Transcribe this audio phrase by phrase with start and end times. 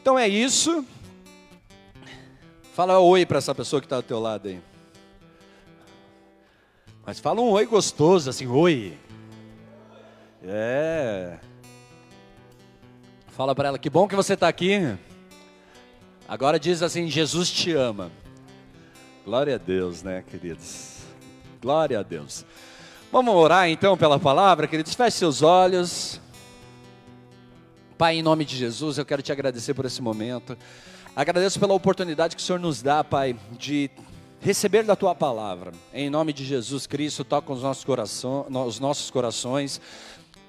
[0.00, 0.84] Então é isso.
[2.74, 4.60] Fala oi para essa pessoa que está ao teu lado aí.
[7.04, 8.96] Mas fala um oi gostoso, assim, oi.
[10.42, 11.38] É.
[13.28, 14.96] Fala para ela, que bom que você está aqui.
[16.26, 18.10] Agora diz assim, Jesus te ama.
[19.24, 21.00] Glória a Deus, né, queridos?
[21.60, 22.46] Glória a Deus.
[23.12, 24.94] Vamos orar então pela palavra, queridos.
[24.94, 26.20] Feche seus olhos.
[28.00, 30.56] Pai, em nome de Jesus, eu quero te agradecer por esse momento.
[31.14, 33.90] Agradeço pela oportunidade que o Senhor nos dá, Pai, de
[34.40, 35.72] receber da tua palavra.
[35.92, 39.82] Em nome de Jesus Cristo, toca os nossos, coração, os nossos corações.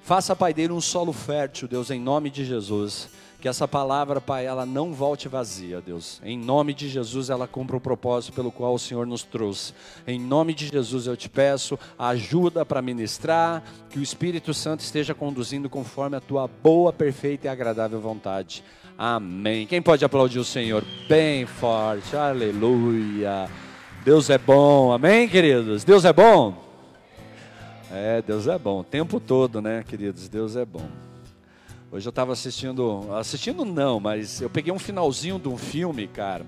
[0.02, 3.10] Faça, Pai, dele um solo fértil, Deus, em nome de Jesus.
[3.42, 6.20] Que essa palavra, Pai, ela não volte vazia, Deus.
[6.24, 9.74] Em nome de Jesus, ela cumpra o propósito pelo qual o Senhor nos trouxe.
[10.06, 15.12] Em nome de Jesus, eu te peço ajuda para ministrar, que o Espírito Santo esteja
[15.12, 18.62] conduzindo conforme a tua boa, perfeita e agradável vontade.
[18.96, 19.66] Amém.
[19.66, 22.14] Quem pode aplaudir o Senhor bem forte?
[22.14, 23.50] Aleluia.
[24.04, 24.92] Deus é bom.
[24.92, 25.82] Amém, queridos?
[25.82, 26.62] Deus é bom?
[27.90, 28.82] É, Deus é bom.
[28.82, 30.28] O tempo todo, né, queridos?
[30.28, 31.01] Deus é bom.
[31.92, 36.46] Hoje eu estava assistindo, assistindo não, mas eu peguei um finalzinho de um filme, cara.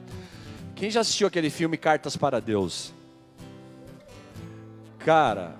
[0.74, 2.94] Quem já assistiu aquele filme Cartas para Deus?
[4.98, 5.54] Cara,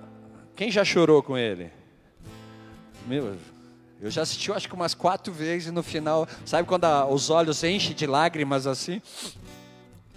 [0.55, 1.69] quem já chorou com ele?
[3.05, 3.37] Meu,
[4.01, 7.63] eu já assisti, acho que umas quatro vezes no final, sabe quando a, os olhos
[7.63, 8.99] enchem de lágrimas assim?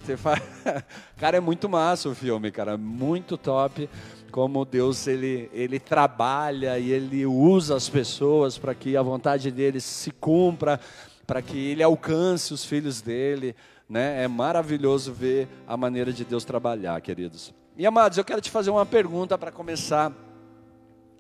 [0.03, 0.41] Você faz...
[1.19, 3.87] Cara, é muito massa o filme, cara, muito top
[4.31, 9.81] como Deus ele, ele trabalha e ele usa as pessoas para que a vontade dele
[9.81, 10.81] se cumpra,
[11.27, 13.55] para que ele alcance os filhos dele.
[13.89, 14.25] Né?
[14.25, 17.55] É maravilhoso ver a maneira de Deus trabalhar, queridos.
[17.77, 20.13] E amados, eu quero te fazer uma pergunta para começar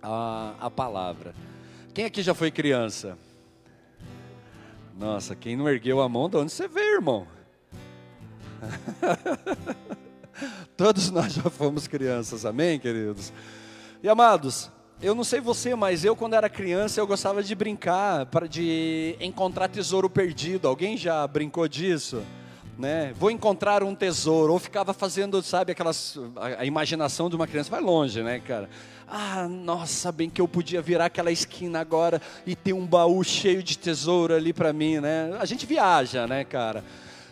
[0.03, 1.34] a, a palavra.
[1.95, 3.17] Quem aqui já foi criança?
[4.98, 7.27] Nossa, quem não ergueu a mão, de onde você veio, irmão?
[10.77, 13.33] Todos nós já fomos crianças, amém, queridos?
[14.03, 18.26] E amados, eu não sei você, mas eu quando era criança eu gostava de brincar,
[18.26, 20.66] para de encontrar tesouro perdido.
[20.66, 22.22] Alguém já brincou disso?
[22.76, 23.12] Né?
[23.19, 27.70] Vou encontrar um tesouro, ou ficava fazendo, sabe, aquelas a, a imaginação de uma criança
[27.70, 28.69] vai longe, né, cara?
[29.06, 33.62] Ah, nossa, bem que eu podia virar aquela esquina agora e ter um baú cheio
[33.62, 35.37] de tesouro ali para mim, né?
[35.41, 36.84] A gente viaja, né, cara?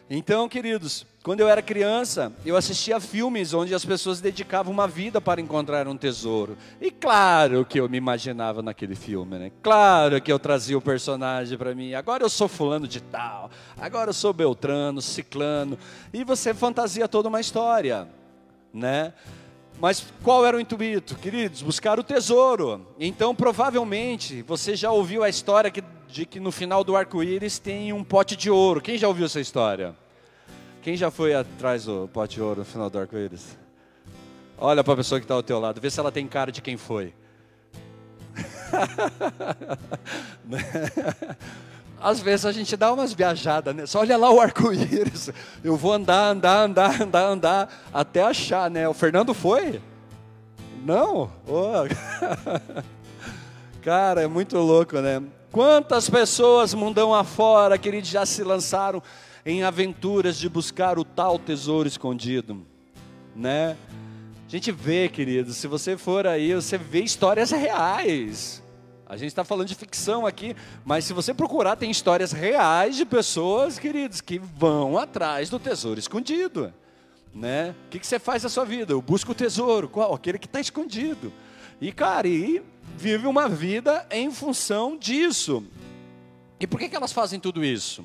[0.09, 5.21] Então, queridos, quando eu era criança, eu assistia filmes onde as pessoas dedicavam uma vida
[5.21, 6.57] para encontrar um tesouro.
[6.81, 9.51] E claro que eu me imaginava naquele filme, né?
[9.61, 11.95] Claro que eu trazia o personagem para mim.
[11.95, 15.77] Agora eu sou fulano de tal, agora eu sou Beltrano, Ciclano.
[16.13, 18.07] E você fantasia toda uma história,
[18.73, 19.13] né?
[19.81, 21.61] Mas qual era o intuito, queridos?
[21.61, 22.87] Buscar o tesouro.
[22.99, 25.71] Então, provavelmente, você já ouviu a história
[26.09, 28.81] de que no final do arco-íris tem um pote de ouro.
[28.81, 29.95] Quem já ouviu essa história?
[30.83, 33.59] Quem já foi atrás do pote de ouro no final do arco-íris?
[34.59, 36.63] Olha para a pessoa que está ao teu lado, vê se ela tem cara de
[36.63, 37.13] quem foi.
[42.01, 43.87] Às vezes a gente dá umas viajadas, né?
[43.87, 45.31] Só olha lá o arco-íris.
[45.65, 48.89] Eu vou andar, andar, andar, andar, andar, até achar, né?
[48.89, 49.81] O Fernando foi?
[50.85, 51.31] Não?
[51.49, 51.83] Oh.
[53.83, 55.23] Cara, é muito louco, né?
[55.53, 59.03] Quantas pessoas mundão afora, queridos, já se lançaram
[59.45, 62.67] em aventuras de buscar o tal tesouro escondido,
[63.35, 63.77] né?
[64.47, 68.63] A gente vê, querido, se você for aí, você vê histórias reais.
[69.09, 73.05] A gente está falando de ficção aqui, mas se você procurar, tem histórias reais de
[73.05, 76.75] pessoas, queridos, que vão atrás do tesouro escondido.
[77.33, 77.75] Né?
[77.87, 78.93] O que, que você faz na sua vida?
[78.93, 80.13] Eu busco o tesouro, qual?
[80.13, 81.33] Aquele que está escondido.
[81.81, 82.63] E, cara, e
[82.97, 85.65] vive uma vida em função disso.
[86.59, 88.05] E por que, que elas fazem tudo isso?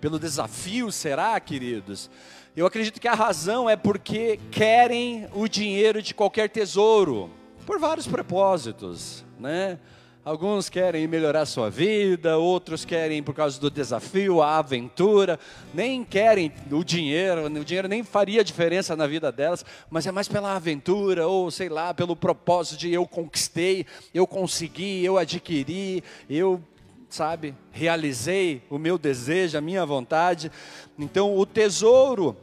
[0.00, 2.10] pelo desafio, será, queridos?
[2.56, 7.30] Eu acredito que a razão é porque querem o dinheiro de qualquer tesouro,
[7.66, 9.78] por vários propósitos, né?
[10.26, 15.38] Alguns querem melhorar sua vida, outros querem por causa do desafio, a aventura,
[15.72, 20.26] nem querem o dinheiro, o dinheiro nem faria diferença na vida delas, mas é mais
[20.26, 26.60] pela aventura, ou sei lá, pelo propósito de eu conquistei, eu consegui, eu adquiri, eu
[27.08, 30.50] sabe, realizei o meu desejo, a minha vontade.
[30.98, 32.36] Então, o tesouro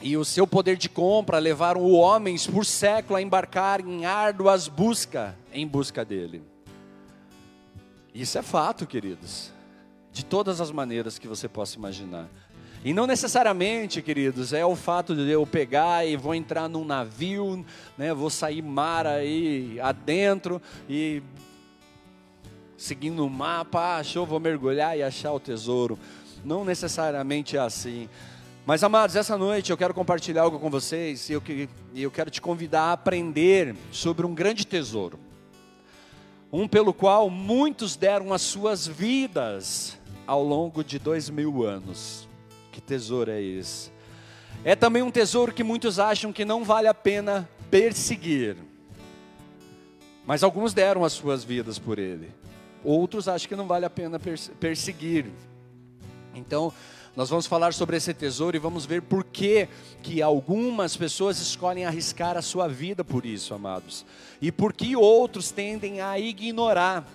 [0.00, 5.36] e o seu poder de compra levaram homens por século a embarcar em árduas busca
[5.52, 6.51] em busca dele.
[8.14, 9.50] Isso é fato, queridos,
[10.12, 12.28] de todas as maneiras que você possa imaginar.
[12.84, 17.64] E não necessariamente, queridos, é o fato de eu pegar e vou entrar num navio,
[17.96, 21.22] né, vou sair mar aí adentro e
[22.76, 25.96] seguindo o mapa, ah, achou, vou mergulhar e achar o tesouro.
[26.44, 28.08] Não necessariamente é assim.
[28.66, 31.42] Mas, amados, essa noite eu quero compartilhar algo com vocês e eu,
[31.94, 35.18] eu quero te convidar a aprender sobre um grande tesouro.
[36.52, 42.28] Um pelo qual muitos deram as suas vidas ao longo de dois mil anos.
[42.70, 43.90] Que tesouro é esse?
[44.62, 48.56] É também um tesouro que muitos acham que não vale a pena perseguir.
[50.26, 52.30] Mas alguns deram as suas vidas por ele.
[52.84, 54.20] Outros acham que não vale a pena
[54.60, 55.26] perseguir.
[56.34, 56.72] Então,
[57.14, 59.68] nós vamos falar sobre esse tesouro e vamos ver por que,
[60.02, 64.06] que algumas pessoas escolhem arriscar a sua vida por isso, amados.
[64.40, 67.06] E por que outros tendem a ignorar,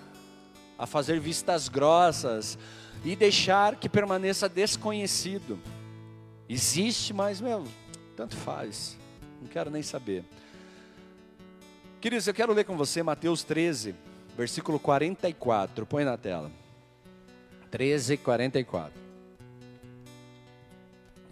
[0.78, 2.56] a fazer vistas grossas
[3.04, 5.58] e deixar que permaneça desconhecido.
[6.48, 7.64] Existe, mas, meu,
[8.16, 8.96] tanto faz.
[9.42, 10.24] Não quero nem saber.
[12.00, 13.96] Queridos, eu quero ler com você Mateus 13,
[14.36, 15.84] versículo 44.
[15.84, 16.52] Põe na tela.
[17.72, 19.07] 13, 44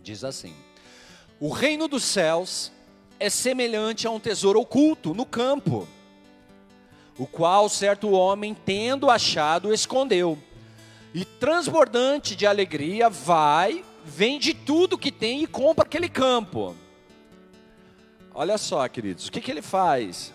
[0.06, 0.55] diz assim:
[1.41, 2.70] O reino dos céus
[3.19, 5.88] é semelhante a um tesouro oculto no campo,
[7.19, 10.38] o qual certo homem, tendo achado, escondeu.
[11.12, 16.76] E transbordante de alegria, vai, vende tudo que tem e compra aquele campo.
[18.32, 20.32] Olha só, queridos, o que, que ele faz?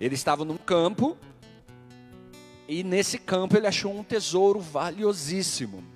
[0.00, 1.16] Ele estava num campo,
[2.66, 5.91] e nesse campo ele achou um tesouro valiosíssimo.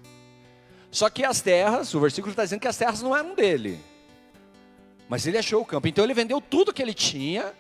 [0.96, 3.78] Só que as terras, o versículo está dizendo que as terras não eram dele.
[5.06, 5.86] Mas ele achou o campo.
[5.86, 7.52] Então ele vendeu tudo que ele tinha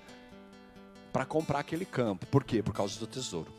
[1.12, 2.24] para comprar aquele campo.
[2.28, 2.62] Por quê?
[2.62, 3.52] Por causa do tesouro.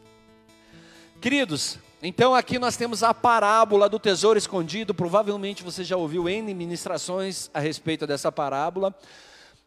[1.22, 4.96] Queridos, então aqui nós temos a parábola do tesouro escondido.
[4.96, 8.96] Provavelmente você já ouviu N ministrações a respeito dessa parábola.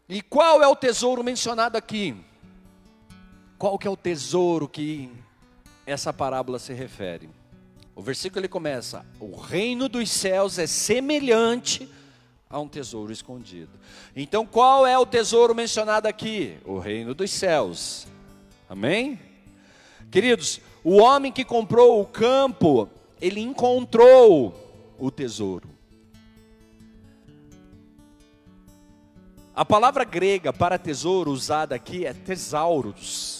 [0.08, 2.16] E qual é o tesouro mencionado aqui?
[3.56, 5.08] Qual que é o tesouro que
[5.86, 7.30] essa parábola se refere?
[8.00, 11.86] O versículo ele começa: O reino dos céus é semelhante
[12.48, 13.72] a um tesouro escondido.
[14.16, 16.56] Então, qual é o tesouro mencionado aqui?
[16.64, 18.06] O reino dos céus.
[18.70, 19.20] Amém?
[20.10, 22.88] Queridos, o homem que comprou o campo,
[23.20, 25.68] ele encontrou o tesouro.
[29.54, 33.39] A palavra grega para tesouro usada aqui é tesauros.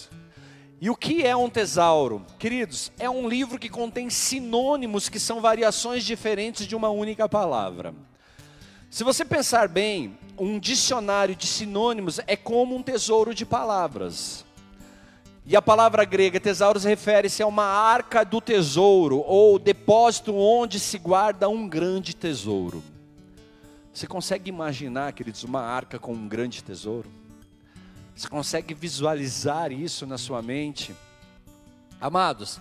[0.81, 2.25] E o que é um tesauro?
[2.39, 7.93] Queridos, é um livro que contém sinônimos que são variações diferentes de uma única palavra.
[8.89, 14.43] Se você pensar bem, um dicionário de sinônimos é como um tesouro de palavras.
[15.45, 20.97] E a palavra grega tesauros refere-se a uma arca do tesouro ou depósito onde se
[20.97, 22.83] guarda um grande tesouro.
[23.93, 27.20] Você consegue imaginar, queridos, uma arca com um grande tesouro?
[28.21, 30.93] Você consegue visualizar isso na sua mente?
[31.99, 32.59] Amados,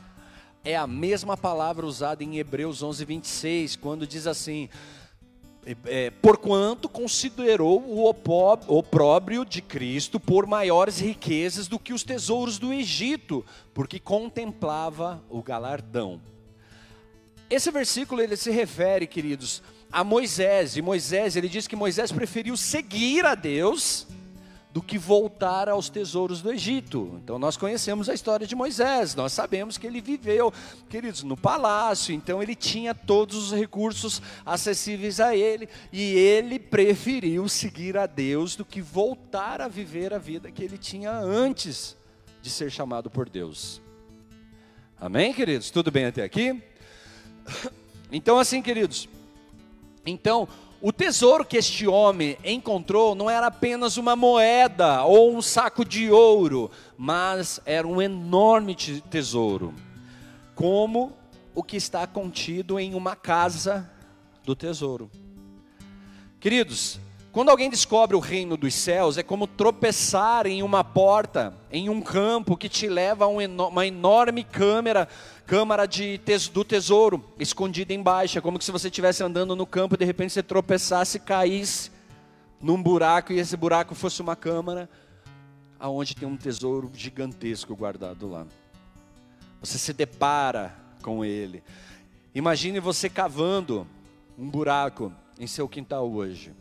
[0.64, 4.70] é a mesma palavra usada em Hebreus 11, 26, quando diz assim:
[5.84, 12.72] é, Porquanto considerou o opróbrio de Cristo por maiores riquezas do que os tesouros do
[12.72, 16.22] Egito, porque contemplava o galardão.
[17.50, 19.62] Esse versículo ele se refere, queridos,
[19.92, 24.06] a Moisés, e Moisés, ele diz que Moisés preferiu seguir a Deus
[24.72, 27.18] do que voltar aos tesouros do Egito.
[27.22, 30.52] Então nós conhecemos a história de Moisés, nós sabemos que ele viveu,
[30.88, 37.48] queridos, no palácio, então ele tinha todos os recursos acessíveis a ele e ele preferiu
[37.48, 41.96] seguir a Deus do que voltar a viver a vida que ele tinha antes
[42.40, 43.82] de ser chamado por Deus.
[45.00, 45.70] Amém, queridos?
[45.70, 46.62] Tudo bem até aqui?
[48.12, 49.08] Então assim, queridos,
[50.04, 50.48] então
[50.82, 56.10] o tesouro que este homem encontrou não era apenas uma moeda ou um saco de
[56.10, 59.74] ouro, mas era um enorme tesouro,
[60.54, 61.12] como
[61.54, 63.90] o que está contido em uma casa
[64.44, 65.10] do tesouro.
[66.38, 66.98] Queridos,
[67.32, 72.00] quando alguém descobre o reino dos céus, é como tropeçar em uma porta, em um
[72.00, 75.08] campo que te leva a uma enorme câmara
[75.50, 78.38] câmara de tes, do tesouro, escondida embaixo.
[78.38, 81.90] É como se você estivesse andando no campo e de repente você tropeçasse e caísse
[82.60, 84.88] num buraco e esse buraco fosse uma câmara
[85.76, 88.46] aonde tem um tesouro gigantesco guardado lá.
[89.60, 90.72] Você se depara
[91.02, 91.64] com ele.
[92.32, 93.84] Imagine você cavando
[94.38, 96.52] um buraco em seu quintal hoje.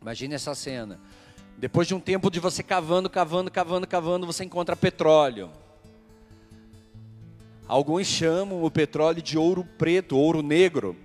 [0.00, 0.98] Imagine essa cena.
[1.56, 5.50] Depois de um tempo de você cavando, cavando, cavando, cavando, você encontra petróleo.
[7.66, 10.96] Alguns chamam o petróleo de ouro preto, ouro negro.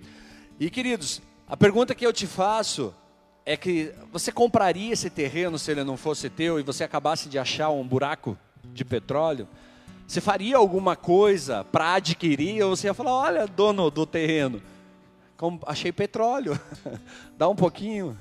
[0.60, 2.94] E queridos, a pergunta que eu te faço
[3.46, 7.38] é que você compraria esse terreno se ele não fosse teu e você acabasse de
[7.38, 9.48] achar um buraco de petróleo?
[10.08, 12.62] Você faria alguma coisa para adquirir?
[12.64, 14.62] Ou você ia falar: olha, dono do terreno,
[15.66, 16.60] achei petróleo,
[17.38, 18.18] dá um pouquinho.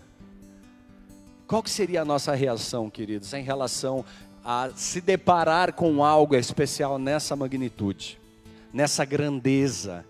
[1.47, 4.05] Qual que seria a nossa reação, queridos, em relação
[4.45, 8.19] a se deparar com algo especial nessa magnitude,
[8.73, 10.05] nessa grandeza?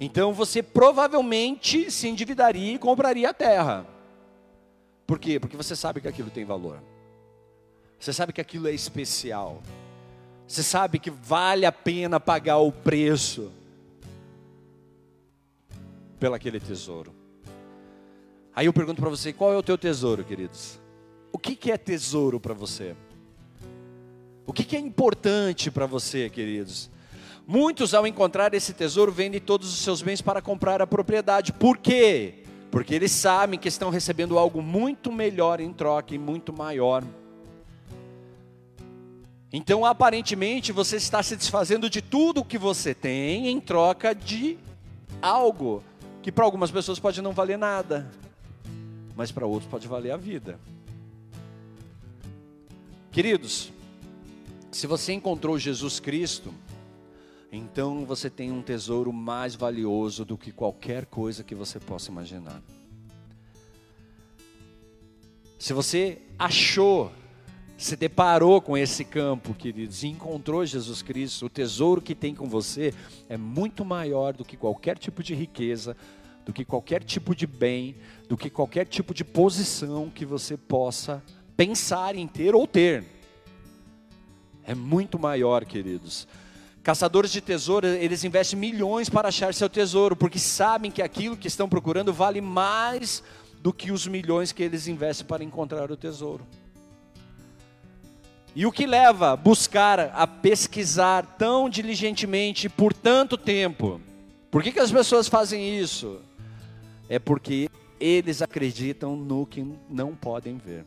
[0.00, 3.86] Então você provavelmente se endividaria e compraria a terra.
[5.06, 5.38] Por quê?
[5.38, 6.82] Porque você sabe que aquilo tem valor.
[7.98, 9.62] Você sabe que aquilo é especial.
[10.48, 13.52] Você sabe que vale a pena pagar o preço
[16.18, 17.21] pelo aquele tesouro.
[18.54, 20.78] Aí eu pergunto para você, qual é o teu tesouro, queridos?
[21.32, 22.94] O que, que é tesouro para você?
[24.46, 26.90] O que, que é importante para você, queridos?
[27.46, 31.52] Muitos, ao encontrar esse tesouro, vendem todos os seus bens para comprar a propriedade.
[31.52, 32.44] Por quê?
[32.70, 37.02] Porque eles sabem que estão recebendo algo muito melhor em troca e muito maior.
[39.52, 44.58] Então, aparentemente, você está se desfazendo de tudo o que você tem em troca de
[45.20, 45.82] algo
[46.22, 48.10] que para algumas pessoas pode não valer nada,
[49.16, 50.58] mas para outros pode valer a vida.
[53.10, 53.72] Queridos,
[54.70, 56.52] se você encontrou Jesus Cristo,
[57.50, 62.62] então você tem um tesouro mais valioso do que qualquer coisa que você possa imaginar.
[65.58, 67.12] Se você achou
[67.82, 72.48] se deparou com esse campo, queridos, e encontrou Jesus Cristo, o tesouro que tem com
[72.48, 72.94] você
[73.28, 75.96] é muito maior do que qualquer tipo de riqueza,
[76.44, 77.96] do que qualquer tipo de bem,
[78.28, 81.22] do que qualquer tipo de posição que você possa
[81.56, 83.04] pensar em ter ou ter.
[84.64, 86.26] É muito maior, queridos.
[86.82, 91.46] Caçadores de tesouro, eles investem milhões para achar seu tesouro, porque sabem que aquilo que
[91.46, 93.22] estão procurando vale mais
[93.60, 96.44] do que os milhões que eles investem para encontrar o tesouro.
[98.54, 104.00] E o que leva a buscar, a pesquisar tão diligentemente por tanto tempo?
[104.50, 106.20] Por que, que as pessoas fazem isso?
[107.12, 107.68] É porque
[108.00, 110.84] eles acreditam no que não podem ver.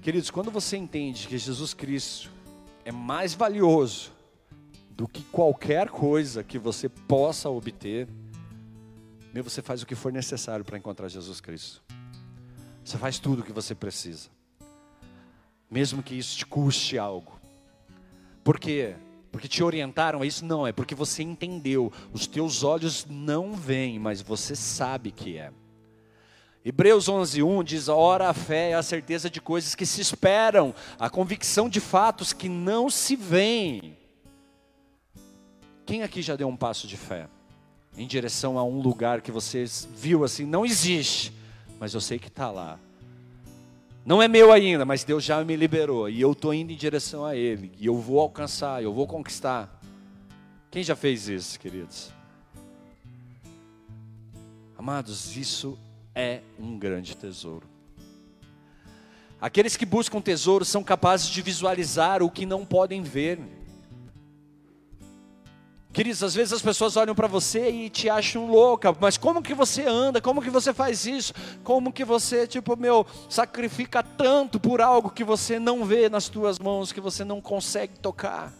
[0.00, 2.30] Queridos, quando você entende que Jesus Cristo
[2.84, 4.12] é mais valioso
[4.90, 8.06] do que qualquer coisa que você possa obter,
[9.34, 11.82] meu, você faz o que for necessário para encontrar Jesus Cristo.
[12.84, 14.30] Você faz tudo o que você precisa
[15.70, 17.38] mesmo que isso te custe algo.
[18.42, 18.94] Por quê?
[19.36, 20.46] Porque te orientaram a isso?
[20.46, 21.92] Não, é porque você entendeu.
[22.10, 25.52] Os teus olhos não veem, mas você sabe que é.
[26.64, 31.10] Hebreus 11:1 diz: "Ora a fé é a certeza de coisas que se esperam, a
[31.10, 33.98] convicção de fatos que não se veem."
[35.84, 37.28] Quem aqui já deu um passo de fé
[37.94, 41.30] em direção a um lugar que você viu assim, não existe,
[41.78, 42.80] mas eu sei que está lá.
[44.06, 47.24] Não é meu ainda, mas Deus já me liberou e eu estou indo em direção
[47.24, 49.80] a Ele e eu vou alcançar, eu vou conquistar.
[50.70, 52.12] Quem já fez isso, queridos?
[54.78, 55.76] Amados, isso
[56.14, 57.66] é um grande tesouro.
[59.40, 63.40] Aqueles que buscam tesouro são capazes de visualizar o que não podem ver.
[65.96, 69.54] Queridos, às vezes as pessoas olham para você e te acham louca, mas como que
[69.54, 70.20] você anda?
[70.20, 71.32] Como que você faz isso?
[71.64, 76.58] Como que você, tipo, meu, sacrifica tanto por algo que você não vê nas tuas
[76.58, 78.52] mãos, que você não consegue tocar?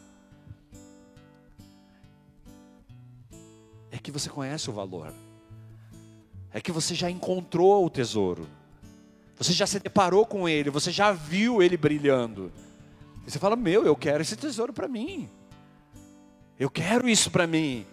[3.91, 5.13] É que você conhece o valor.
[6.55, 8.49] É que você já encontrou o tesouro.
[9.37, 12.51] Você já se deparou com ele, você já viu ele brilhando.
[13.27, 15.29] E você fala: "Meu, eu quero esse tesouro para mim".
[16.59, 17.85] Eu quero isso para mim.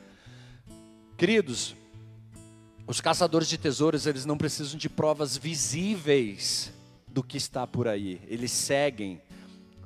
[1.17, 1.75] Queridos,
[2.87, 6.71] os caçadores de tesouros, eles não precisam de provas visíveis
[7.07, 8.21] do que está por aí.
[8.27, 9.21] Eles seguem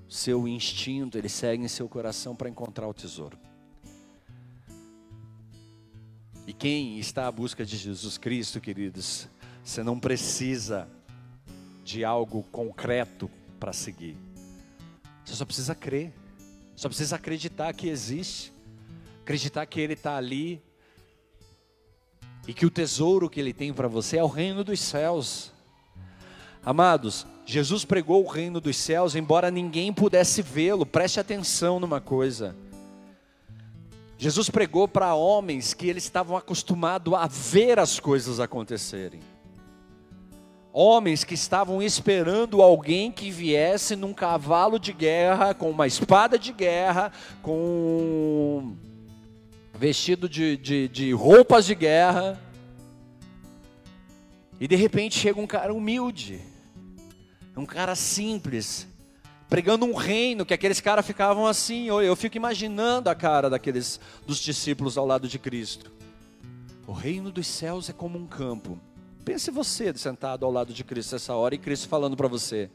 [0.08, 3.38] seu instinto, eles seguem seu coração para encontrar o tesouro.
[6.46, 9.28] E quem está à busca de Jesus Cristo, queridos,
[9.64, 10.88] você não precisa
[11.84, 13.30] de algo concreto
[13.60, 14.16] para seguir.
[15.26, 16.14] Você só precisa crer.
[16.76, 18.54] Só precisa acreditar que existe
[19.28, 20.62] acreditar que Ele está ali
[22.48, 25.52] e que o tesouro que Ele tem para você é o reino dos céus.
[26.64, 32.56] Amados, Jesus pregou o reino dos céus, embora ninguém pudesse vê-lo, preste atenção numa coisa.
[34.18, 39.20] Jesus pregou para homens que eles estavam acostumados a ver as coisas acontecerem.
[40.72, 46.54] Homens que estavam esperando alguém que viesse num cavalo de guerra, com uma espada de
[46.54, 48.78] guerra, com
[49.78, 52.42] vestido de, de, de roupas de guerra,
[54.60, 56.42] e de repente chega um cara humilde,
[57.56, 58.88] um cara simples,
[59.48, 61.88] pregando um reino que aqueles caras ficavam assim.
[61.88, 65.92] Eu, eu fico imaginando a cara daqueles dos discípulos ao lado de Cristo.
[66.88, 68.80] O reino dos céus é como um campo.
[69.24, 72.70] Pense você sentado ao lado de Cristo essa hora e Cristo falando para você.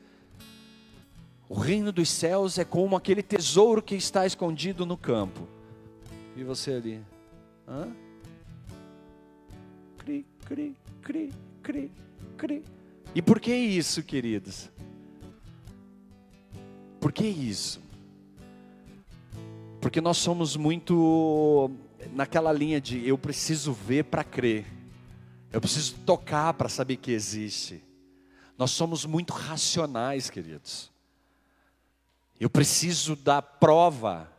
[1.49, 5.49] O reino dos céus é como aquele tesouro que está escondido no campo.
[6.35, 7.05] E você ali,
[7.69, 7.93] hã?
[9.99, 11.91] Cri, cri, cri, cri,
[12.37, 12.65] cri.
[13.15, 14.71] E por que isso, queridos?
[16.99, 17.81] Por que isso?
[19.81, 21.71] Porque nós somos muito
[22.13, 24.65] naquela linha de eu preciso ver para crer.
[25.53, 27.85] Eu preciso tocar para saber que existe.
[28.57, 30.91] Nós somos muito racionais, queridos.
[32.41, 34.32] Eu preciso da prova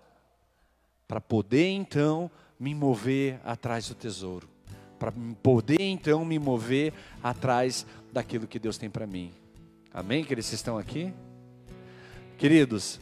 [1.14, 4.50] para poder então me mover atrás do tesouro,
[4.98, 6.92] para poder então me mover
[7.22, 9.32] atrás daquilo que Deus tem para mim.
[9.94, 10.48] Amém, queridos?
[10.48, 11.14] Vocês estão aqui?
[12.36, 13.00] Queridos,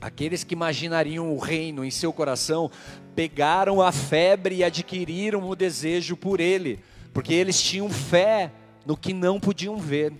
[0.00, 2.70] aqueles que imaginariam o reino em seu coração,
[3.14, 6.80] pegaram a febre e adquiriram o desejo por ele,
[7.12, 8.50] porque eles tinham fé
[8.86, 10.14] no que não podiam ver.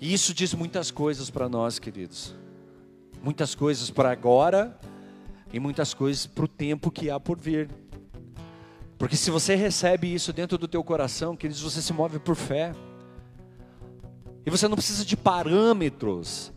[0.00, 2.34] E isso diz muitas coisas para nós, queridos.
[3.22, 4.78] Muitas coisas para agora
[5.52, 7.68] e muitas coisas para o tempo que há por vir.
[8.98, 12.74] Porque se você recebe isso dentro do teu coração, queridos, você se move por fé.
[14.44, 16.52] E você não precisa de parâmetros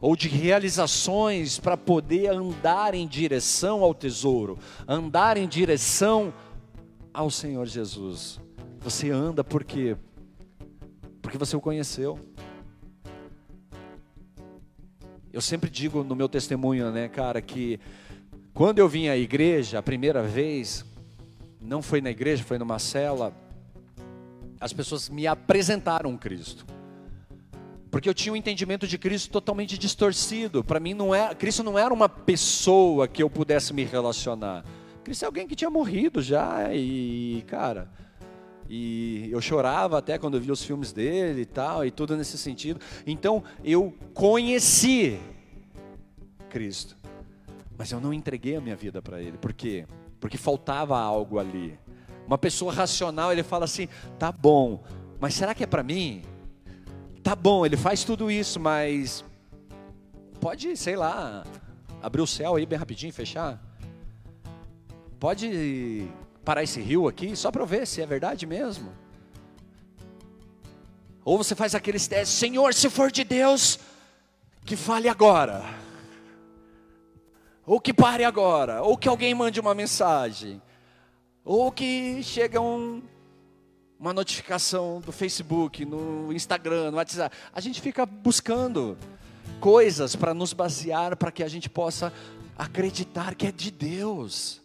[0.00, 4.58] ou de realizações para poder andar em direção ao tesouro,
[4.88, 6.32] andar em direção
[7.12, 8.40] ao Senhor Jesus.
[8.80, 9.96] Você anda por quê?
[11.20, 12.18] Porque você o conheceu.
[15.32, 17.78] Eu sempre digo no meu testemunho, né, cara, que
[18.52, 20.84] quando eu vim à igreja a primeira vez,
[21.60, 23.32] não foi na igreja, foi numa cela,
[24.60, 26.66] as pessoas me apresentaram Cristo.
[27.90, 30.62] Porque eu tinha um entendimento de Cristo totalmente distorcido.
[30.62, 34.64] Para mim, não é, Cristo não era uma pessoa que eu pudesse me relacionar.
[35.02, 36.72] Cristo é alguém que tinha morrido já.
[36.72, 37.88] E, cara,
[38.72, 42.38] e eu chorava até quando eu via os filmes dele e tal, e tudo nesse
[42.38, 42.80] sentido.
[43.04, 45.18] Então, eu conheci
[46.48, 46.96] Cristo.
[47.76, 49.36] Mas eu não entreguei a minha vida para Ele.
[49.38, 49.86] Por quê?
[50.20, 51.76] Porque faltava algo ali.
[52.28, 53.88] Uma pessoa racional, ele fala assim:
[54.20, 54.84] tá bom,
[55.18, 56.22] mas será que é para mim?
[57.24, 59.24] Tá bom, ele faz tudo isso, mas
[60.40, 61.44] pode, sei lá,
[62.00, 63.60] abrir o céu aí bem rapidinho, fechar.
[65.18, 66.08] Pode
[66.44, 68.92] parar esse rio aqui só para eu ver se é verdade mesmo.
[71.24, 73.78] Ou você faz aqueles testes, Senhor, se for de Deus,
[74.64, 75.62] que fale agora.
[77.66, 80.60] Ou que pare agora, ou que alguém mande uma mensagem,
[81.44, 83.02] ou que chega um
[84.00, 87.36] uma notificação do Facebook, no Instagram, no WhatsApp.
[87.52, 88.96] A gente fica buscando
[89.60, 92.10] coisas para nos basear, para que a gente possa
[92.56, 94.62] acreditar que é de Deus.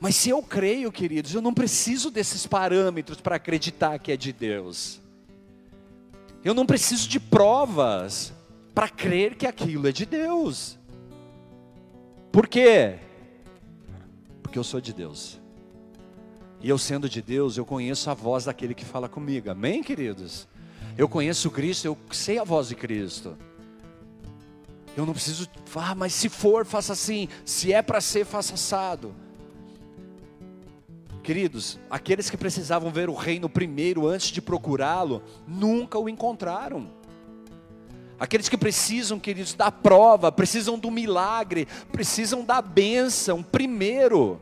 [0.00, 4.32] Mas se eu creio, queridos, eu não preciso desses parâmetros para acreditar que é de
[4.32, 5.00] Deus.
[6.44, 8.32] Eu não preciso de provas
[8.74, 10.78] para crer que aquilo é de Deus.
[12.30, 12.98] Por quê?
[14.42, 15.40] Porque eu sou de Deus.
[16.60, 19.50] E eu sendo de Deus, eu conheço a voz daquele que fala comigo.
[19.50, 20.48] Amém, queridos?
[20.96, 23.36] Eu conheço Cristo, eu sei a voz de Cristo.
[24.96, 27.28] Eu não preciso, ah, mas se for, faça assim.
[27.44, 29.14] Se é para ser, faça assado.
[31.24, 36.90] Queridos, aqueles que precisavam ver o reino primeiro antes de procurá-lo, nunca o encontraram.
[38.20, 44.38] Aqueles que precisam, queridos, da prova, precisam do milagre, precisam da bênção primeiro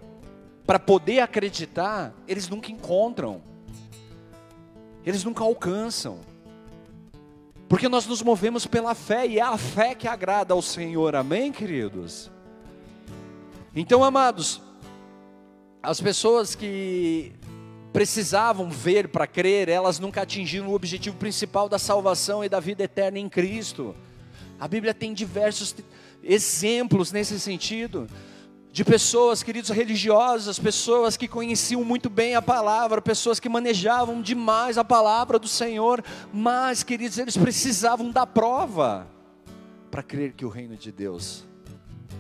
[0.67, 3.41] para poder acreditar, eles nunca encontram,
[5.07, 6.19] eles nunca alcançam,
[7.69, 11.53] porque nós nos movemos pela fé e é a fé que agrada ao Senhor, amém,
[11.53, 12.29] queridos?
[13.73, 14.61] Então, amados,
[15.83, 17.33] as pessoas que
[17.93, 22.85] precisavam ver para crer, elas nunca atingiram o objetivo principal da salvação e da vida
[22.85, 23.95] eterna em Cristo.
[24.61, 25.75] A Bíblia tem diversos
[26.23, 28.07] exemplos nesse sentido
[28.71, 34.79] de pessoas, queridos, religiosas, pessoas que conheciam muito bem a palavra, pessoas que manejavam demais
[34.79, 39.07] a palavra do Senhor, mas, queridos, eles precisavam da prova
[39.91, 41.45] para crer que o reino de Deus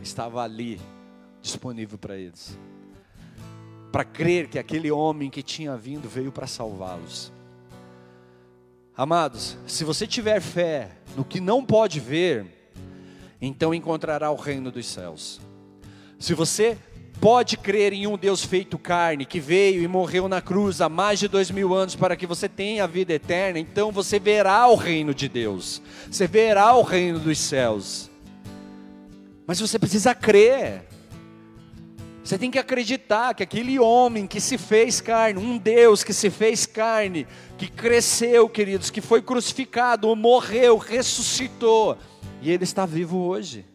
[0.03, 0.79] estava ali,
[1.41, 2.59] disponível para eles,
[3.93, 7.31] para crer que aquele homem que tinha vindo veio para salvá-los.
[8.97, 12.47] Amados, se você tiver fé no que não pode ver,
[13.41, 15.41] então encontrará o reino dos céus.
[16.19, 16.79] Se você
[17.21, 21.21] pode crer em um Deus feito carne, que veio e morreu na cruz há mais
[21.21, 24.75] de dois mil anos para que você tenha a vida eterna, então você verá o
[24.75, 28.11] reino de Deus, você verá o reino dos céus.
[29.47, 30.92] Mas você precisa crer.
[32.25, 36.31] Você tem que acreditar que aquele homem que se fez carne, um Deus que se
[36.31, 37.27] fez carne,
[37.59, 41.99] que cresceu, queridos, que foi crucificado, morreu, ressuscitou,
[42.41, 43.67] e ele está vivo hoje.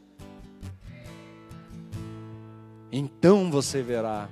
[2.89, 4.29] Então você verá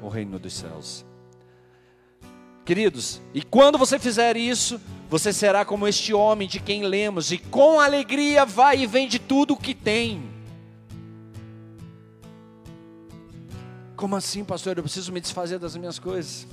[0.00, 1.04] o reino dos céus.
[2.64, 7.38] Queridos, e quando você fizer isso, você será como este homem de quem lemos, e
[7.38, 10.37] com alegria vai e vende tudo o que tem
[13.98, 14.76] Como assim, pastor?
[14.76, 16.46] Eu preciso me desfazer das minhas coisas?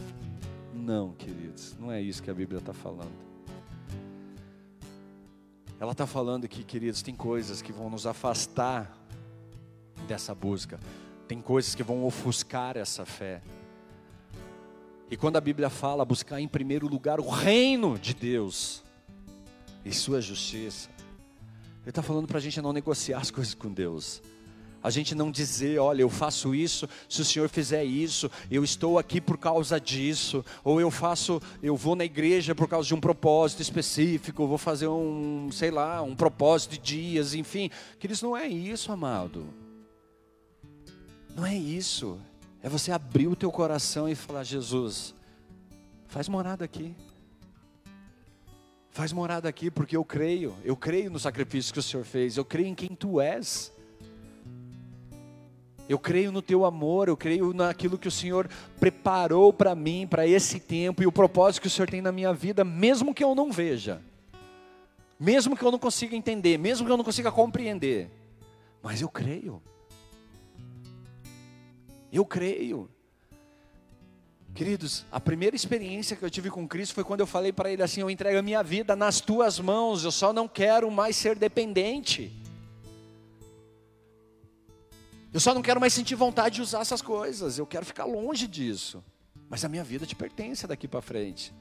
[0.74, 3.14] Não, queridos, não é isso que a Bíblia está falando.
[5.80, 8.98] Ela está falando que, queridos, tem coisas que vão nos afastar
[10.08, 10.80] dessa busca,
[11.28, 13.44] tem coisas que vão ofuscar essa fé.
[15.12, 18.84] E quando a Bíblia fala buscar em primeiro lugar o reino de Deus
[19.86, 20.90] e sua justiça,
[21.84, 24.20] Ele está falando para a gente não negociar as coisas com Deus
[24.86, 29.00] a gente não dizer, olha, eu faço isso, se o Senhor fizer isso, eu estou
[29.00, 33.00] aqui por causa disso, ou eu faço, eu vou na igreja por causa de um
[33.00, 37.72] propósito específico, vou fazer um, sei lá, um propósito de dias, enfim.
[37.98, 39.48] Queridos, não é isso, amado.
[41.36, 42.20] Não é isso.
[42.62, 45.16] É você abrir o teu coração e falar, Jesus,
[46.10, 46.96] faz morada aqui.
[48.92, 52.46] Faz morada aqui, porque eu creio, eu creio no sacrifício que o Senhor fez, eu
[52.46, 53.74] creio em quem tu és.
[55.88, 60.26] Eu creio no teu amor, eu creio naquilo que o Senhor preparou para mim, para
[60.26, 63.36] esse tempo e o propósito que o Senhor tem na minha vida, mesmo que eu
[63.36, 64.02] não veja,
[65.20, 68.10] mesmo que eu não consiga entender, mesmo que eu não consiga compreender,
[68.82, 69.62] mas eu creio.
[72.12, 72.90] Eu creio.
[74.56, 77.84] Queridos, a primeira experiência que eu tive com Cristo foi quando eu falei para Ele
[77.84, 81.38] assim: Eu entrego a minha vida nas tuas mãos, eu só não quero mais ser
[81.38, 82.32] dependente.
[85.36, 87.58] Eu só não quero mais sentir vontade de usar essas coisas.
[87.58, 89.04] Eu quero ficar longe disso.
[89.50, 91.54] Mas a minha vida te pertence daqui para frente.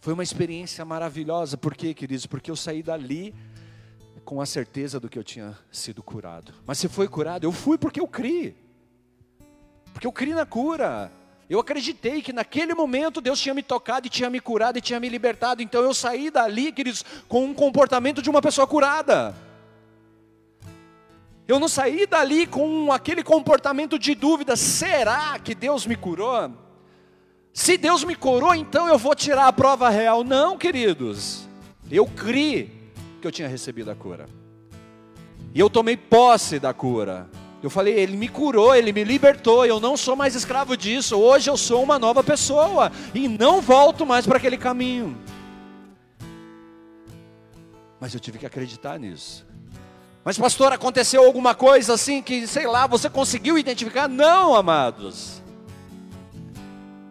[0.00, 1.56] Foi uma experiência maravilhosa.
[1.56, 2.26] Por quê, queridos?
[2.26, 3.34] Porque eu saí dali
[4.22, 6.52] com a certeza do que eu tinha sido curado.
[6.66, 8.54] Mas se foi curado, eu fui porque eu criei.
[9.94, 11.10] Porque eu criei na cura.
[11.48, 15.00] Eu acreditei que naquele momento Deus tinha me tocado e tinha me curado e tinha
[15.00, 15.62] me libertado.
[15.62, 19.45] Então eu saí dali, queridos, com um comportamento de uma pessoa curada.
[21.48, 26.50] Eu não saí dali com aquele comportamento de dúvida: será que Deus me curou?
[27.52, 30.22] Se Deus me curou, então eu vou tirar a prova real.
[30.24, 31.48] Não, queridos.
[31.90, 34.26] Eu criei que eu tinha recebido a cura.
[35.54, 37.30] E eu tomei posse da cura.
[37.62, 41.16] Eu falei, Ele me curou, Ele me libertou, eu não sou mais escravo disso.
[41.16, 45.16] Hoje eu sou uma nova pessoa e não volto mais para aquele caminho.
[47.98, 49.45] Mas eu tive que acreditar nisso.
[50.26, 54.08] Mas, pastor, aconteceu alguma coisa assim que, sei lá, você conseguiu identificar?
[54.08, 55.40] Não, amados.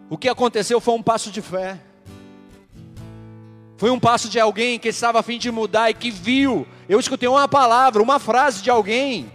[0.10, 1.80] O que aconteceu foi um passo de fé.
[3.78, 6.67] Foi um passo de alguém que estava a fim de mudar e que viu.
[6.89, 9.32] Eu escutei uma palavra, uma frase de alguém,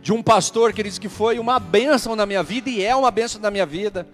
[0.00, 3.10] de um pastor que disse que foi uma bênção na minha vida e é uma
[3.10, 4.06] bênção na minha vida.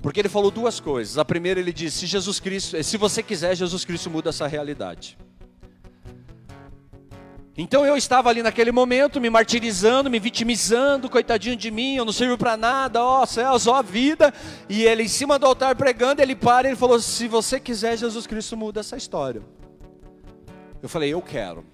[0.00, 1.18] Porque ele falou duas coisas.
[1.18, 5.18] A primeira ele disse: se Jesus Cristo, se você quiser, Jesus Cristo muda essa realidade.
[7.58, 12.12] Então eu estava ali naquele momento me martirizando, me vitimizando, coitadinho de mim, eu não
[12.12, 14.32] sirvo para nada, ó céus, ó vida.
[14.68, 17.96] E ele em cima do altar pregando, ele para e ele falou: "Se você quiser,
[17.96, 19.42] Jesus Cristo muda essa história".
[20.82, 21.64] Eu falei: "Eu quero".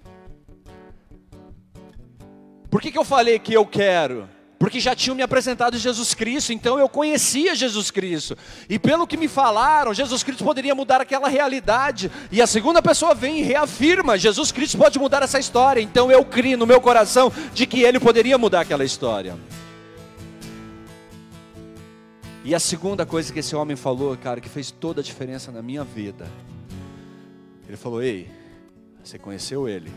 [2.70, 4.28] Por que, que eu falei que eu quero?
[4.62, 8.38] Porque já tinham me apresentado Jesus Cristo, então eu conhecia Jesus Cristo.
[8.68, 12.08] E pelo que me falaram, Jesus Cristo poderia mudar aquela realidade.
[12.30, 15.80] E a segunda pessoa vem e reafirma: Jesus Cristo pode mudar essa história.
[15.80, 19.36] Então eu criei no meu coração de que ele poderia mudar aquela história.
[22.44, 25.60] E a segunda coisa que esse homem falou, cara, que fez toda a diferença na
[25.60, 26.30] minha vida.
[27.66, 28.30] Ele falou: Ei,
[29.02, 29.90] você conheceu ele,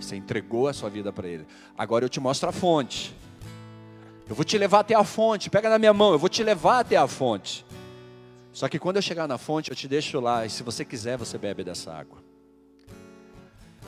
[0.00, 1.46] você entregou a sua vida para ele.
[1.78, 3.14] Agora eu te mostro a fonte.
[4.30, 6.78] Eu vou te levar até a fonte, pega na minha mão, eu vou te levar
[6.78, 7.66] até a fonte.
[8.52, 11.18] Só que quando eu chegar na fonte, eu te deixo lá, e se você quiser,
[11.18, 12.18] você bebe dessa água.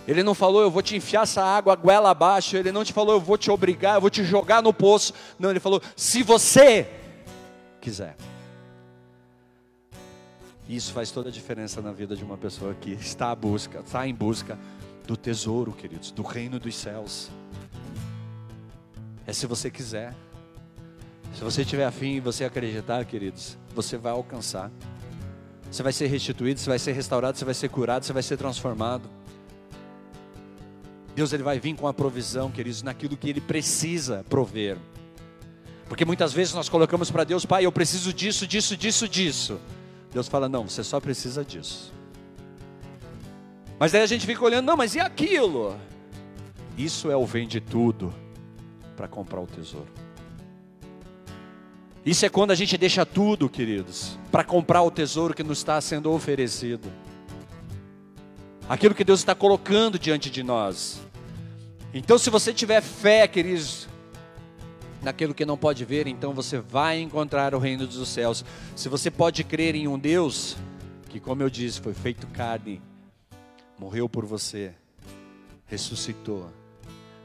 [0.04, 2.56] Ele não falou, eu vou te enfiar essa água goela abaixo.
[2.56, 5.14] Ele não te falou, eu vou te obrigar, eu vou te jogar no poço.
[5.38, 6.88] Não, ele falou, se você
[7.80, 8.16] quiser.
[10.68, 14.08] Isso faz toda a diferença na vida de uma pessoa que está à busca, está
[14.08, 14.58] em busca
[15.06, 17.30] do tesouro, queridos, do reino dos céus.
[19.24, 20.12] É se você quiser.
[21.34, 24.70] Se você tiver afim e você acreditar, queridos, você vai alcançar.
[25.70, 28.36] Você vai ser restituído, você vai ser restaurado, você vai ser curado, você vai ser
[28.36, 29.08] transformado.
[31.14, 34.76] Deus ele vai vir com a provisão, queridos, naquilo que ele precisa prover.
[35.88, 39.60] Porque muitas vezes nós colocamos para Deus, Pai, eu preciso disso, disso, disso, disso.
[40.12, 41.92] Deus fala, não, você só precisa disso.
[43.78, 45.76] Mas daí a gente fica olhando, não, mas e aquilo?
[46.76, 48.14] Isso é o vende tudo
[48.96, 50.01] para comprar o tesouro.
[52.04, 55.80] Isso é quando a gente deixa tudo, queridos, para comprar o tesouro que nos está
[55.80, 56.90] sendo oferecido.
[58.68, 61.00] Aquilo que Deus está colocando diante de nós.
[61.94, 63.86] Então, se você tiver fé, queridos,
[65.00, 68.44] naquilo que não pode ver, então você vai encontrar o reino dos céus.
[68.74, 70.56] Se você pode crer em um Deus
[71.08, 72.80] que, como eu disse, foi feito carne,
[73.78, 74.72] morreu por você,
[75.66, 76.50] ressuscitou,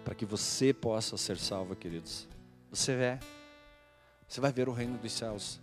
[0.03, 2.27] para que você possa ser salvo, queridos.
[2.69, 3.19] Você vê,
[4.27, 5.59] você vai ver o reino dos céus.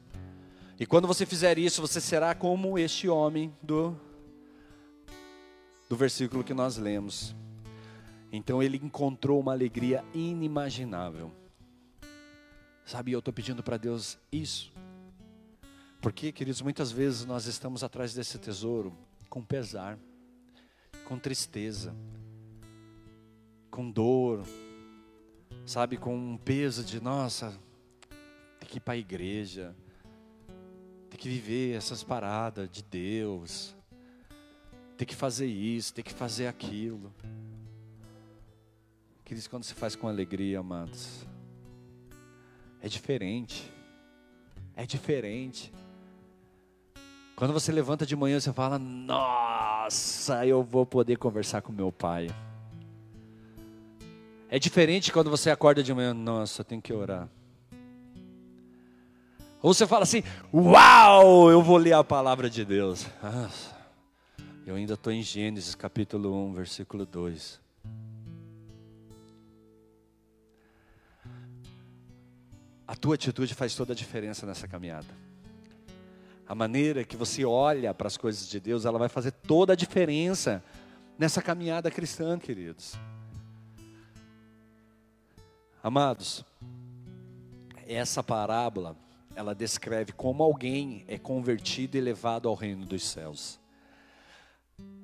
[0.79, 3.97] E quando você fizer isso, você será como este homem do
[5.89, 7.37] do versículo que nós lemos.
[8.33, 11.31] Então ele encontrou uma alegria inimaginável.
[12.85, 14.73] Sabe, eu estou pedindo para Deus isso.
[16.01, 18.93] Porque, queridos, muitas vezes nós estamos atrás desse tesouro
[19.31, 19.99] com pesar,
[21.07, 21.95] com tristeza,
[23.71, 24.45] com dor,
[25.65, 27.59] sabe, com um peso de, nossa,
[28.65, 29.77] tem que ir para a igreja,
[31.11, 33.77] tem que viver essas paradas de Deus,
[34.97, 37.13] tem que fazer isso, tem que fazer aquilo.
[39.23, 41.27] Queridos, quando se faz com alegria, amados,
[42.81, 43.71] é diferente.
[44.75, 45.73] É diferente.
[47.37, 52.29] Quando você levanta de manhã, você fala: Nossa, eu vou poder conversar com meu pai.
[54.49, 57.29] É diferente quando você acorda de manhã: Nossa, eu tenho que orar.
[59.65, 60.23] Ou você fala assim:
[60.53, 63.07] Uau, eu vou ler a palavra de Deus.
[63.23, 63.75] Nossa,
[64.67, 67.63] eu ainda estou em Gênesis capítulo 1, versículo 2.
[72.87, 75.09] A tua atitude faz toda a diferença nessa caminhada.
[76.47, 79.77] A maneira que você olha para as coisas de Deus, ela vai fazer toda a
[79.77, 80.63] diferença
[81.19, 82.99] nessa caminhada cristã, queridos.
[85.83, 86.45] Amados,
[87.87, 88.95] essa parábola,
[89.37, 93.61] ela descreve como alguém é convertido e levado ao reino dos céus.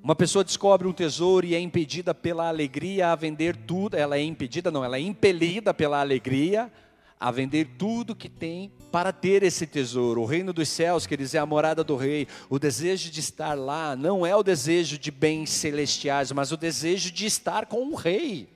[0.03, 4.21] Uma pessoa descobre um tesouro e é impedida pela alegria a vender tudo, ela é
[4.21, 6.71] impedida, não, ela é impelida pela alegria
[7.19, 10.21] a vender tudo que tem para ter esse tesouro.
[10.21, 12.27] O reino dos céus, quer dizer, a morada do rei.
[12.49, 17.11] O desejo de estar lá não é o desejo de bens celestiais, mas o desejo
[17.11, 18.49] de estar com o rei.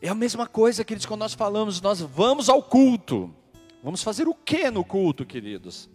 [0.00, 3.34] É a mesma coisa, queridos, quando nós falamos, nós vamos ao culto.
[3.82, 5.88] Vamos fazer o que no culto, queridos?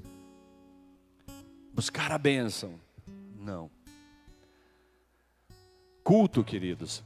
[1.73, 2.79] Buscar a bênção.
[3.37, 3.69] Não.
[6.03, 7.03] Culto, queridos,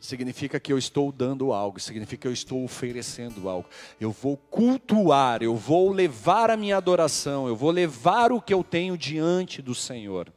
[0.00, 3.68] significa que eu estou dando algo, significa que eu estou oferecendo algo.
[4.00, 8.64] Eu vou cultuar, eu vou levar a minha adoração, eu vou levar o que eu
[8.64, 10.32] tenho diante do Senhor.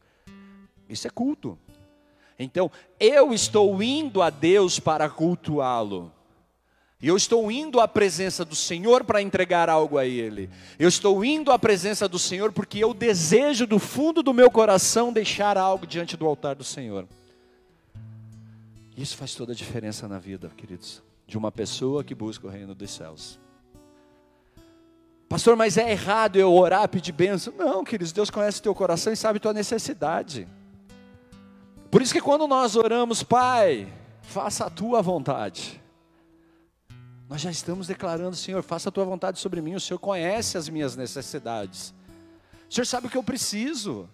[0.89, 1.57] Isso é culto.
[2.43, 6.11] Então, eu estou indo a Deus para cultuá-lo.
[7.01, 10.49] Eu estou indo à presença do Senhor para entregar algo a Ele.
[10.77, 15.11] Eu estou indo à presença do Senhor porque eu desejo do fundo do meu coração
[15.11, 17.07] deixar algo diante do altar do Senhor.
[18.95, 22.75] Isso faz toda a diferença na vida, queridos, de uma pessoa que busca o reino
[22.75, 23.39] dos céus.
[25.27, 27.53] Pastor, mas é errado eu orar, pedir bênção?
[27.57, 30.47] Não, queridos, Deus conhece o teu coração e sabe tua necessidade.
[31.91, 35.81] Por isso que quando nós oramos, Pai, faça a tua vontade.
[37.27, 39.75] Nós já estamos declarando, Senhor, faça a tua vontade sobre mim.
[39.75, 41.93] O Senhor conhece as minhas necessidades.
[42.69, 44.09] O Senhor sabe o que eu preciso.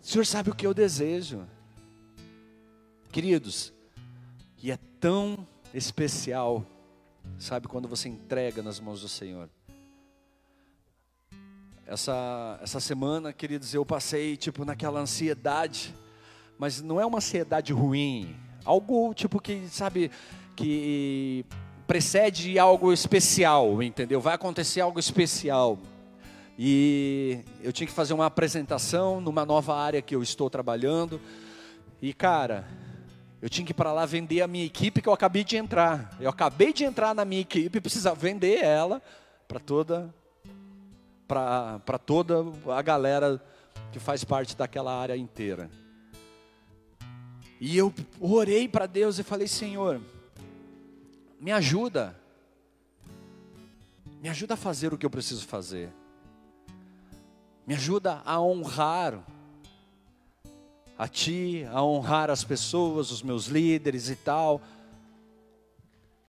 [0.00, 1.46] O Senhor sabe o que eu desejo.
[3.12, 3.74] Queridos,
[4.62, 6.64] e é tão especial,
[7.38, 9.50] sabe, quando você entrega nas mãos do Senhor.
[11.90, 15.92] Essa, essa semana, queridos, eu passei tipo naquela ansiedade,
[16.56, 20.08] mas não é uma ansiedade ruim, algo tipo que, sabe,
[20.54, 21.44] que
[21.88, 24.20] precede algo especial, entendeu?
[24.20, 25.80] Vai acontecer algo especial.
[26.56, 31.20] E eu tinha que fazer uma apresentação numa nova área que eu estou trabalhando.
[32.00, 32.68] E cara,
[33.42, 36.16] eu tinha que ir para lá vender a minha equipe que eu acabei de entrar.
[36.20, 39.02] Eu acabei de entrar na minha equipe e precisava vender ela
[39.48, 40.14] para toda
[41.30, 42.44] para toda
[42.76, 43.40] a galera
[43.92, 45.70] que faz parte daquela área inteira.
[47.60, 50.00] E eu orei para Deus e falei: Senhor,
[51.40, 52.18] me ajuda,
[54.20, 55.92] me ajuda a fazer o que eu preciso fazer,
[57.64, 59.24] me ajuda a honrar
[60.98, 64.60] a Ti, a honrar as pessoas, os meus líderes e tal